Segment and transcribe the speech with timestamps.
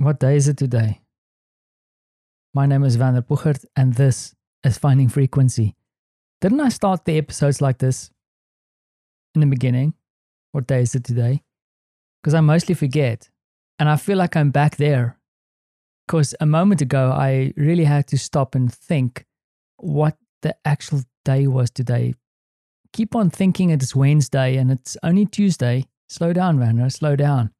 [0.00, 1.00] What day is it today?
[2.54, 4.32] My name is Vander Puchert, and this
[4.62, 5.74] is Finding Frequency.
[6.40, 8.12] Didn't I start the episodes like this
[9.34, 9.94] in the beginning?
[10.52, 11.42] What day is it today?
[12.22, 13.28] Because I mostly forget,
[13.80, 15.18] and I feel like I'm back there.
[16.06, 19.26] Because a moment ago, I really had to stop and think
[19.78, 22.14] what the actual day was today.
[22.92, 25.86] Keep on thinking it's Wednesday and it's only Tuesday.
[26.08, 27.50] Slow down, Vander, slow down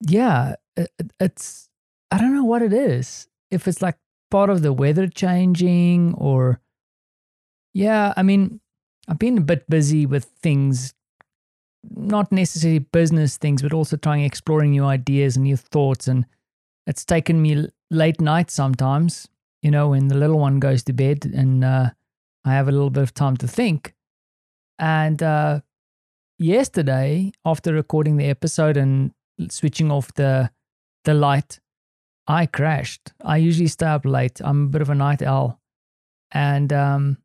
[0.00, 0.90] yeah, it,
[1.20, 1.68] it's
[2.10, 3.28] I don't know what it is.
[3.50, 3.96] If it's like
[4.30, 6.60] part of the weather changing or
[7.74, 8.60] yeah, I mean,
[9.08, 10.94] I've been a bit busy with things
[11.94, 16.26] not necessarily business things, but also trying exploring new ideas and new thoughts and
[16.86, 19.28] it's taken me late nights sometimes,
[19.62, 21.90] you know, when the little one goes to bed and uh,
[22.44, 23.94] I have a little bit of time to think.
[24.78, 25.60] And uh,
[26.38, 29.12] yesterday, after recording the episode and
[29.50, 30.50] switching off the
[31.04, 31.60] the light,
[32.26, 33.12] I crashed.
[33.24, 34.40] I usually stay up late.
[34.42, 35.60] I'm a bit of a night owl,
[36.32, 37.18] and um,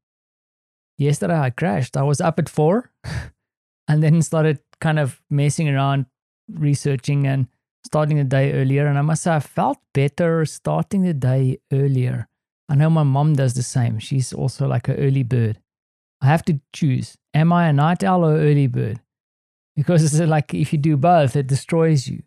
[0.98, 1.98] yesterday I crashed.
[1.98, 2.92] I was up at four,
[3.88, 6.06] and then started kind of messing around,
[6.52, 7.48] researching and
[7.86, 8.86] starting the day earlier.
[8.88, 12.28] And I must say, I felt better starting the day earlier.
[12.70, 14.00] I know my mom does the same.
[14.00, 15.60] She's also like an early bird.
[16.22, 19.02] I have to choose: am I a night owl or early bird?
[19.82, 22.22] Because it's like if you do both, it destroys you.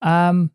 [0.00, 0.50] Um,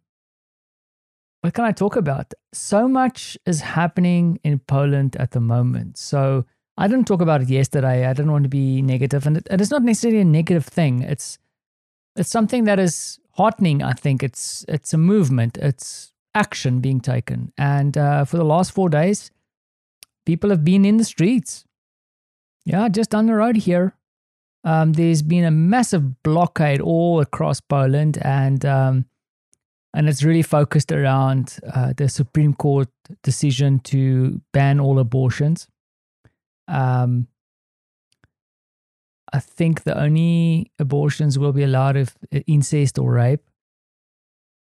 [1.42, 2.34] what can I talk about?
[2.54, 5.98] So much is happening in Poland at the moment.
[5.98, 6.46] So
[6.76, 8.08] I didn't talk about it yesterday.
[8.08, 11.04] I didn't want to be negative, and it, it is not necessarily a negative thing.
[11.04, 11.38] It's
[12.16, 13.84] it's something that is heartening.
[13.84, 15.58] I think it's it's a movement.
[15.58, 19.30] It's action being taken, and uh, for the last four days,
[20.26, 21.66] people have been in the streets.
[22.66, 23.96] Yeah, just down the road here,
[24.68, 29.06] um, there's been a massive blockade all across Poland, and um,
[29.94, 32.90] and it's really focused around uh, the Supreme Court
[33.24, 35.70] decision to ban all abortions.
[36.68, 37.28] Um,
[39.32, 43.50] I think the only abortions will be allowed if uh, incest or rape.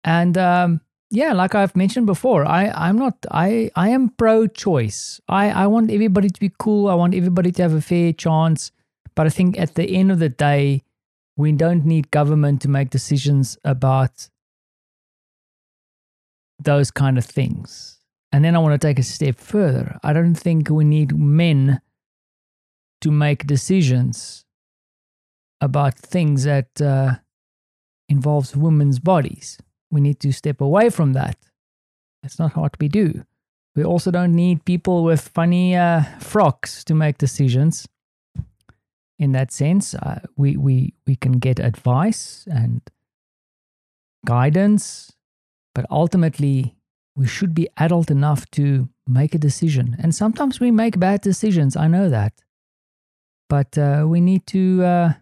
[0.05, 5.21] And um, yeah, like I've mentioned before, I, I'm not I, I am pro choice.
[5.29, 6.87] I, I want everybody to be cool.
[6.87, 8.71] I want everybody to have a fair chance.
[9.17, 10.83] But I think at the end of the day,
[11.37, 14.29] we don't need government to make decisions about
[16.63, 17.99] those kind of things.
[18.31, 19.99] And then I want to take a step further.
[20.03, 21.81] I don't think we need men
[23.01, 24.45] to make decisions
[25.61, 27.17] about things that uh,
[28.09, 29.59] involves women's bodies.
[29.91, 31.37] We need to step away from that.
[32.23, 33.25] It's not what we do.
[33.75, 37.87] We also don't need people with funny uh, frocks to make decisions
[39.19, 39.95] in that sense.
[39.95, 42.83] Uh, we, we, we can get advice and
[44.25, 45.13] guidance,
[45.75, 46.77] but ultimately,
[47.15, 49.97] we should be adult enough to make a decision.
[49.99, 52.35] And sometimes we make bad decisions, I know that.
[53.49, 55.13] But uh, we need to, uh,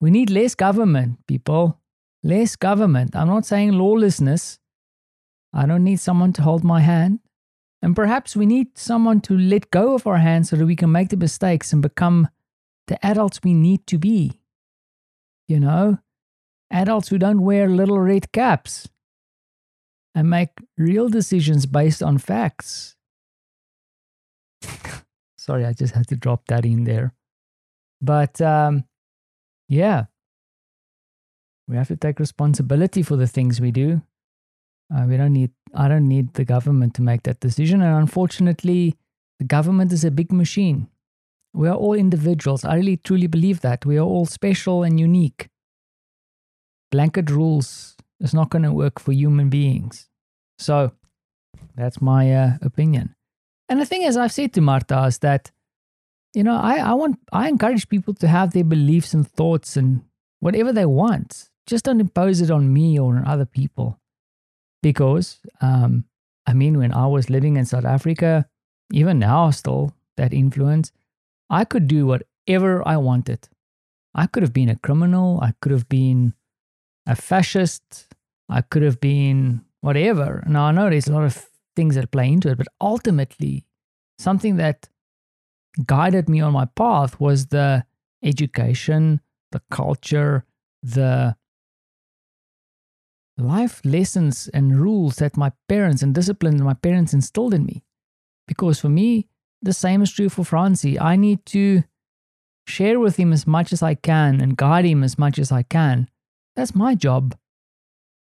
[0.00, 1.80] we need less government, people.
[2.22, 3.14] Less government.
[3.14, 4.58] I'm not saying lawlessness.
[5.52, 7.20] I don't need someone to hold my hand.
[7.82, 10.90] And perhaps we need someone to let go of our hands so that we can
[10.90, 12.28] make the mistakes and become
[12.86, 14.40] the adults we need to be.
[15.48, 15.98] You know,
[16.70, 18.88] adults who don't wear little red caps
[20.14, 22.96] and make real decisions based on facts.
[25.36, 27.12] Sorry, I just had to drop that in there.
[28.00, 28.84] But um,
[29.68, 30.04] yeah,
[31.68, 34.02] we have to take responsibility for the things we do.
[34.94, 35.50] Uh, we don't need.
[35.74, 38.96] I don't need the government to make that decision, and unfortunately,
[39.38, 40.88] the government is a big machine.
[41.54, 42.64] We are all individuals.
[42.64, 43.86] I really truly believe that.
[43.86, 45.48] We are all special and unique.
[46.90, 50.08] Blanket rules is not going to work for human beings.
[50.58, 50.92] So
[51.76, 53.14] that's my uh, opinion.
[53.68, 55.52] And the thing is, I've said to Marta is that,
[56.34, 60.02] you know, I, I want, I encourage people to have their beliefs and thoughts and
[60.40, 61.50] whatever they want.
[61.66, 64.00] Just don't impose it on me or on other people.
[64.82, 66.04] Because, um,
[66.46, 68.46] I mean, when I was living in South Africa,
[68.92, 70.92] even now still, that influence,
[71.54, 73.48] I could do whatever I wanted.
[74.12, 75.38] I could have been a criminal.
[75.40, 76.34] I could have been
[77.06, 78.08] a fascist.
[78.48, 80.42] I could have been whatever.
[80.48, 81.46] Now, I know there's a lot of
[81.76, 83.66] things that play into it, but ultimately,
[84.18, 84.88] something that
[85.86, 87.84] guided me on my path was the
[88.20, 89.20] education,
[89.52, 90.44] the culture,
[90.82, 91.36] the
[93.38, 97.84] life lessons and rules that my parents and discipline my parents instilled in me.
[98.48, 99.28] Because for me,
[99.64, 101.00] the same is true for Francie.
[101.00, 101.82] I need to
[102.66, 105.62] share with him as much as I can and guide him as much as I
[105.62, 106.08] can.
[106.54, 107.36] That's my job.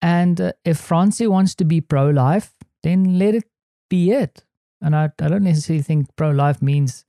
[0.02, 2.54] And uh, if Francie wants to be pro life,
[2.84, 3.46] then let it
[3.90, 4.44] be it.
[4.82, 7.06] And I, I don't necessarily think pro life means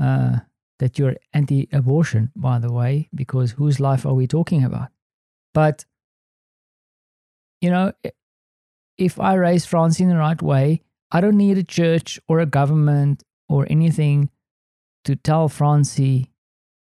[0.00, 0.38] uh,
[0.78, 4.88] that you're anti abortion, by the way, because whose life are we talking about?
[5.54, 5.84] But,
[7.60, 7.92] you know,
[8.98, 12.46] if I raise Francie in the right way, I don't need a church or a
[12.46, 14.30] government or anything
[15.04, 16.30] to tell Francie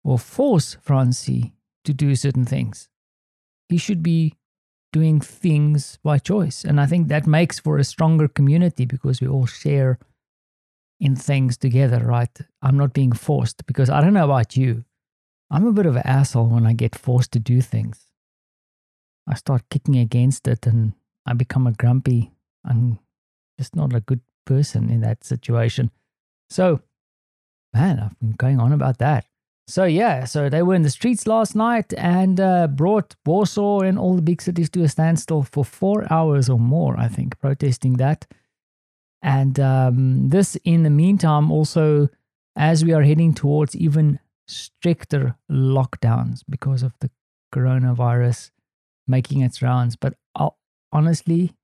[0.04, 1.54] or force Francie
[1.84, 2.90] to do certain things.
[3.70, 4.36] He should be
[4.94, 6.64] doing things by choice.
[6.64, 10.00] And I think that makes for a stronger community because we all share
[11.00, 12.40] in things together, right?
[12.62, 14.86] I'm not being forced because I don't know about you.
[15.52, 18.06] I'm a bit of an asshole when I get forced to do things.
[19.28, 20.94] I start kicking against it and
[21.26, 22.32] I become a grumpy.
[22.64, 23.00] I'm
[23.60, 25.92] just not a good person in that situation.
[26.50, 26.82] So,
[27.74, 29.26] man, I've been going on about that.
[29.68, 33.98] So yeah, so they were in the streets last night and uh, brought Warsaw and
[33.98, 37.94] all the big cities to a standstill for four hours or more, I think, protesting
[37.94, 38.28] that.
[39.24, 42.10] And um, this, in the meantime, also
[42.56, 47.10] as we are heading towards even stricter lockdowns because of the
[47.54, 48.52] coronavirus
[49.08, 49.96] making its rounds.
[49.96, 50.52] But uh,
[50.92, 51.56] honestly,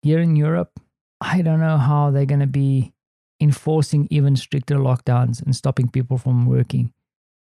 [0.00, 0.80] here in Europe,
[1.20, 2.94] I don't know how they're going to be
[3.40, 6.92] enforcing even stricter lockdowns and stopping people from working.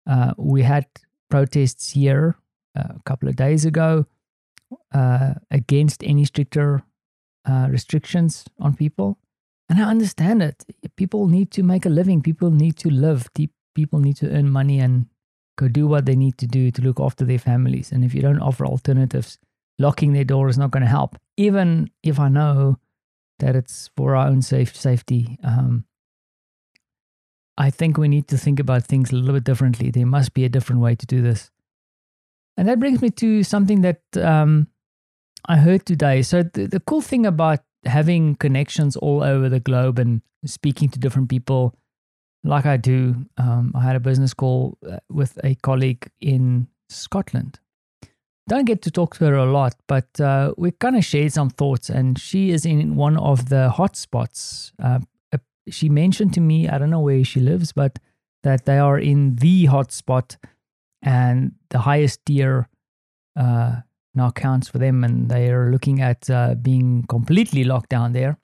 [0.06, 0.86] Uh, we had
[1.28, 2.36] protests here
[2.76, 4.06] uh, a couple of days ago
[4.92, 6.82] uh, against any stricter
[7.48, 9.18] uh, restrictions on people.
[9.68, 10.64] And I understand it.
[10.96, 13.28] People need to make a living, people need to live,
[13.74, 15.06] people need to earn money and
[15.56, 17.92] go do what they need to do to look after their families.
[17.92, 19.38] And if you don't offer alternatives,
[19.78, 21.16] locking their door is not going to help.
[21.36, 22.78] Even if I know
[23.38, 25.84] that it's for our own safe safety, um,
[27.58, 29.90] I think we need to think about things a little bit differently.
[29.90, 31.50] There must be a different way to do this.
[32.56, 34.68] And that brings me to something that um,
[35.46, 36.22] I heard today.
[36.22, 40.98] So, the, the cool thing about having connections all over the globe and speaking to
[40.98, 41.74] different people,
[42.44, 47.58] like I do, um, I had a business call uh, with a colleague in Scotland.
[48.48, 51.50] Don't get to talk to her a lot, but uh, we kind of shared some
[51.50, 51.88] thoughts.
[51.88, 54.98] And she is in one of the hotspots, uh,
[55.68, 57.98] she mentioned to me, I don't know where she lives, but
[58.42, 60.36] that they are in the hotspot
[61.02, 62.68] and the highest tier
[63.38, 63.76] uh,
[64.14, 68.38] now counts for them, and they are looking at uh, being completely locked down there.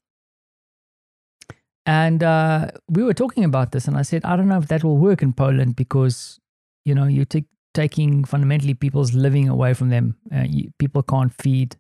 [1.84, 4.84] And uh, we were talking about this, and I said, I don't know if that
[4.84, 6.38] will work in Poland because,
[6.84, 10.16] you know, you're t- taking fundamentally people's living away from them.
[10.34, 11.76] Uh, you, people can't feed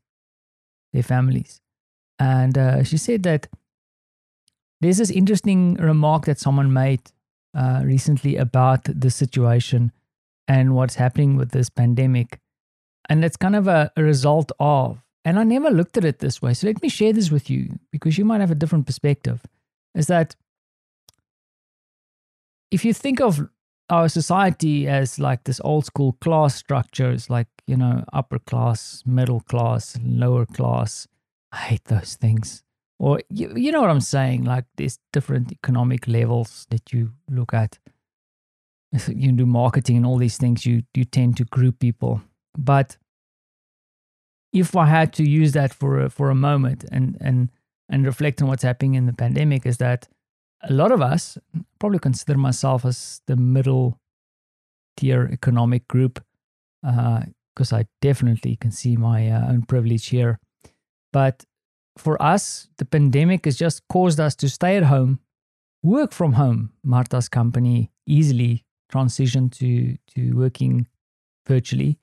[0.92, 1.60] their families.
[2.18, 3.46] And uh, she said that
[4.80, 7.00] there's this interesting remark that someone made
[7.56, 9.92] uh, recently about the situation
[10.46, 12.38] and what's happening with this pandemic.
[13.08, 16.40] And it's kind of a, a result of, and I never looked at it this
[16.40, 16.54] way.
[16.54, 19.42] So let me share this with you because you might have a different perspective.
[19.94, 20.36] Is that
[22.70, 23.48] if you think of
[23.90, 29.40] our society as like this old school class structures, like, you know, upper class, middle
[29.40, 31.08] class, lower class,
[31.52, 32.62] I hate those things
[32.98, 34.44] or you, you know what I'm saying?
[34.44, 37.78] Like there's different economic levels that you look at.
[39.08, 40.66] You do marketing and all these things.
[40.66, 42.22] You you tend to group people,
[42.56, 42.96] but
[44.52, 47.50] if I had to use that for a, for a moment and and
[47.90, 50.08] and reflect on what's happening in the pandemic, is that
[50.62, 51.38] a lot of us
[51.78, 53.98] probably consider myself as the middle
[54.96, 56.22] tier economic group
[56.82, 60.38] because uh, I definitely can see my uh, own privilege here.
[61.12, 61.44] But
[61.96, 65.20] for us, the pandemic has just caused us to stay at home,
[65.82, 66.72] work from home.
[66.84, 70.86] Marta's company easily transitioned to, to working
[71.46, 71.98] virtually,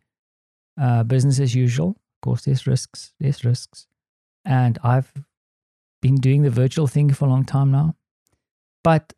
[0.80, 1.90] uh, business as usual.
[1.90, 3.88] Of course, there's risks, there's risks.
[4.44, 5.12] And I've
[6.02, 7.96] been doing the virtual thing for a long time now.
[8.86, 9.14] But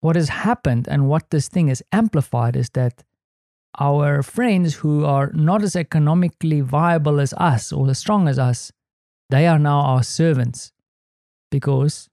[0.00, 3.02] what has happened and what this thing has amplified is that
[3.78, 8.72] our friends who are not as economically viable as us or as strong as us
[9.30, 10.72] they are now our servants
[11.50, 12.08] because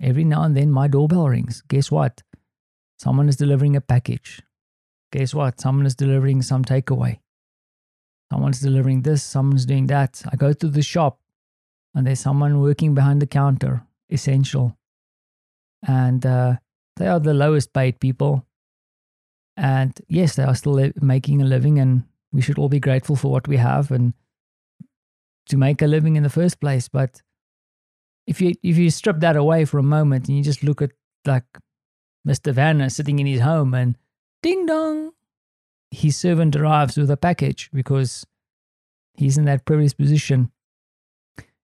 [0.00, 1.62] every now and then my doorbell rings.
[1.68, 2.22] Guess what?
[2.98, 4.42] Someone is delivering a package.
[5.12, 5.60] Guess what?
[5.60, 7.18] Someone is delivering some takeaway.
[8.32, 10.22] Someone's delivering this, someone's doing that.
[10.32, 11.20] I go to the shop
[11.94, 14.76] and there's someone working behind the counter, essential.
[15.86, 16.56] And uh,
[16.96, 18.44] they are the lowest paid people.
[19.56, 23.16] And yes, they are still li- making a living, and we should all be grateful
[23.16, 23.90] for what we have.
[23.90, 24.14] And
[25.48, 26.88] to make a living in the first place.
[26.88, 27.22] But
[28.26, 30.90] if you if you strip that away for a moment and you just look at
[31.26, 31.44] like
[32.26, 32.52] Mr.
[32.52, 33.96] Vander sitting in his home and
[34.42, 35.12] ding dong,
[35.90, 38.26] his servant arrives with a package because
[39.14, 40.50] he's in that privileged position.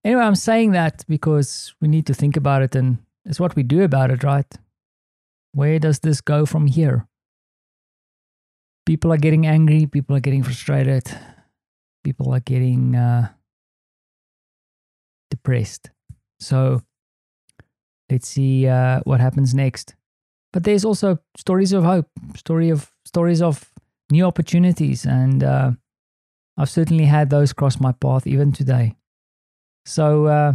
[0.06, 3.64] Anyway, I'm saying that because we need to think about it and it's what we
[3.64, 4.52] do about it, right?
[5.54, 7.08] Where does this go from here?
[8.86, 11.10] People are getting angry, people are getting frustrated,
[12.04, 13.30] people are getting uh,
[15.32, 15.90] depressed.
[16.40, 16.82] So
[18.10, 19.96] let's see uh, what happens next.
[20.52, 23.72] But there's also stories of hope, story of stories of
[24.12, 25.72] new opportunities, and uh,
[26.58, 28.96] I've certainly had those cross my path even today.
[29.86, 30.54] So, uh,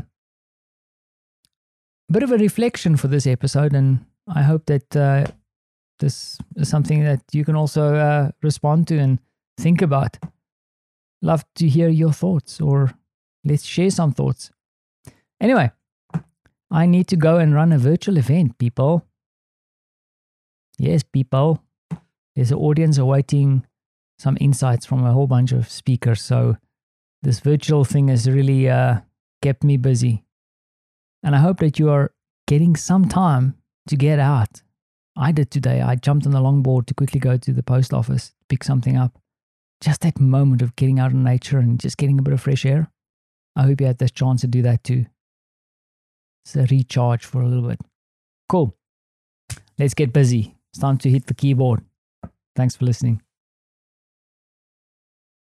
[2.13, 5.27] bit of a reflection for this episode, and I hope that uh,
[5.99, 9.19] this is something that you can also uh, respond to and
[9.59, 10.19] think about.
[11.23, 12.95] Love to hear your thoughts, or
[13.45, 14.51] let's share some thoughts.
[15.41, 15.71] Anyway,
[16.71, 19.05] I need to go and run a virtual event, people.
[20.79, 21.63] Yes, people.
[22.37, 23.67] There's an audience awaiting
[24.19, 26.23] some insights from a whole bunch of speakers.
[26.23, 26.57] So
[27.23, 29.01] this virtual thing has really uh,
[29.43, 30.25] kept me busy.
[31.23, 32.13] And I hope that you are
[32.47, 33.57] getting some time
[33.89, 34.63] to get out.
[35.17, 35.81] I did today.
[35.81, 39.19] I jumped on the longboard to quickly go to the post office, pick something up.
[39.81, 42.65] Just that moment of getting out in nature and just getting a bit of fresh
[42.65, 42.91] air.
[43.57, 45.07] I hope you had this chance to do that too.
[46.45, 47.81] It's a recharge for a little bit.
[48.49, 48.77] Cool.
[49.79, 50.57] Let's get busy.
[50.73, 51.85] It's time to hit the keyboard.
[52.57, 53.23] Thanks for listening.